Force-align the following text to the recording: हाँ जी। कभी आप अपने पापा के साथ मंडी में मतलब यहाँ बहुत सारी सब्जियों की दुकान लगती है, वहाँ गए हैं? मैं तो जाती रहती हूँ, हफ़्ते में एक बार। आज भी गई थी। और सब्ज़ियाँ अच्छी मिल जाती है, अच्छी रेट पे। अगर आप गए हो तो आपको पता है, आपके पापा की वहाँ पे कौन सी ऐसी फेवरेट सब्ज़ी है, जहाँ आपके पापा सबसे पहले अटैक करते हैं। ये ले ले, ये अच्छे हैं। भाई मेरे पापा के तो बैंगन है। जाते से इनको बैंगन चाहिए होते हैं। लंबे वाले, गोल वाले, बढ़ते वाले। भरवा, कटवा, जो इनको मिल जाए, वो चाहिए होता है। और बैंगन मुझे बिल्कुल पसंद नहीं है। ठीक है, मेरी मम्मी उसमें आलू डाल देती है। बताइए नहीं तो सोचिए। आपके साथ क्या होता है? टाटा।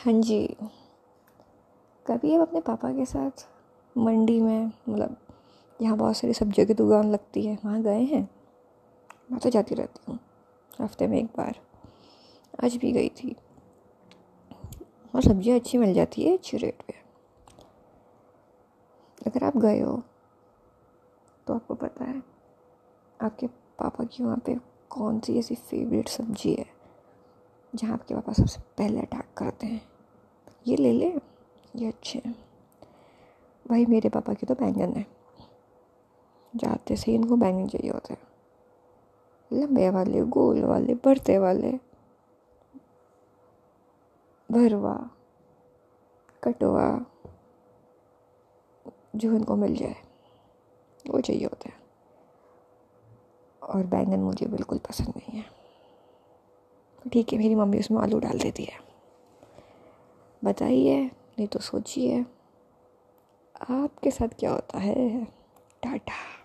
हाँ 0.00 0.12
जी। 0.12 0.56
कभी 2.06 2.34
आप 2.34 2.40
अपने 2.40 2.60
पापा 2.60 2.90
के 2.92 3.04
साथ 3.04 3.46
मंडी 3.96 4.40
में 4.40 4.66
मतलब 4.88 5.16
यहाँ 5.80 5.96
बहुत 5.96 6.16
सारी 6.16 6.34
सब्जियों 6.34 6.66
की 6.66 6.74
दुकान 6.74 7.10
लगती 7.10 7.44
है, 7.46 7.58
वहाँ 7.64 7.82
गए 7.82 8.02
हैं? 8.04 8.28
मैं 9.32 9.40
तो 9.40 9.50
जाती 9.50 9.74
रहती 9.74 10.00
हूँ, 10.08 10.18
हफ़्ते 10.80 11.06
में 11.06 11.18
एक 11.18 11.26
बार। 11.26 11.60
आज 12.64 12.76
भी 12.76 12.92
गई 12.92 13.08
थी। 13.08 13.36
और 15.14 15.22
सब्ज़ियाँ 15.22 15.58
अच्छी 15.58 15.78
मिल 15.78 15.94
जाती 15.94 16.22
है, 16.22 16.36
अच्छी 16.36 16.56
रेट 16.56 16.82
पे। 16.82 16.94
अगर 19.26 19.44
आप 19.44 19.56
गए 19.56 19.80
हो 19.80 20.02
तो 21.46 21.54
आपको 21.54 21.74
पता 21.74 22.04
है, 22.04 22.22
आपके 23.20 23.46
पापा 23.46 24.04
की 24.04 24.22
वहाँ 24.22 24.42
पे 24.46 24.56
कौन 24.90 25.20
सी 25.20 25.38
ऐसी 25.38 25.54
फेवरेट 25.54 26.08
सब्ज़ी 26.08 26.54
है, 26.54 26.66
जहाँ 27.74 27.92
आपके 27.92 28.14
पापा 28.14 28.32
सबसे 28.32 28.60
पहले 28.78 29.00
अटैक 29.00 29.29
करते 29.40 29.66
हैं। 29.66 29.88
ये 30.66 30.76
ले 30.76 30.92
ले, 30.92 31.14
ये 31.76 31.88
अच्छे 31.88 32.22
हैं। 32.26 32.44
भाई 33.68 33.86
मेरे 33.86 34.08
पापा 34.08 34.34
के 34.34 34.46
तो 34.46 34.54
बैंगन 34.54 34.92
है। 34.92 35.06
जाते 36.56 36.96
से 36.96 37.14
इनको 37.14 37.36
बैंगन 37.36 37.68
चाहिए 37.68 37.90
होते 37.90 38.14
हैं। 38.14 38.22
लंबे 39.52 39.90
वाले, 39.90 40.20
गोल 40.20 40.64
वाले, 40.64 40.94
बढ़ते 40.94 41.38
वाले। 41.38 41.72
भरवा, 44.50 45.10
कटवा, 46.44 47.06
जो 49.16 49.32
इनको 49.32 49.56
मिल 49.56 49.76
जाए, 49.76 49.96
वो 51.10 51.20
चाहिए 51.20 51.44
होता 51.44 51.68
है। 51.68 51.74
और 53.62 53.86
बैंगन 53.86 54.20
मुझे 54.20 54.46
बिल्कुल 54.46 54.78
पसंद 54.78 55.08
नहीं 55.08 55.40
है। 55.40 55.44
ठीक 57.12 57.32
है, 57.32 57.38
मेरी 57.38 57.54
मम्मी 57.54 57.78
उसमें 57.78 58.02
आलू 58.02 58.18
डाल 58.18 58.38
देती 58.38 58.64
है। 58.64 58.89
बताइए 60.44 61.04
नहीं 61.04 61.46
तो 61.46 61.58
सोचिए। 61.58 62.20
आपके 63.70 64.10
साथ 64.10 64.28
क्या 64.38 64.52
होता 64.52 64.78
है? 64.78 65.24
टाटा। 65.82 66.39